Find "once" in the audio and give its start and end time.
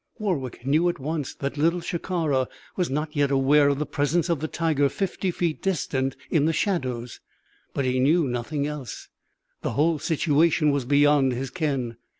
0.97-1.35